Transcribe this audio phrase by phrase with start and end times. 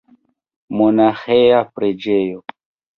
[0.79, 2.45] Monaĥeja preĝejo.